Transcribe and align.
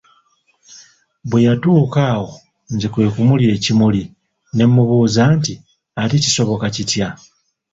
Bwe 1.29 1.39
yatuuka 1.47 1.99
awo 2.13 2.29
nze 2.73 2.87
kwe 2.93 3.05
kumulya 3.13 3.49
ekimuli 3.57 4.03
ne 4.55 4.63
mmubuuza 4.67 5.23
nti 5.37 5.53
ate 6.01 6.15
kisoboka 6.23 6.65
kitya? 6.75 7.07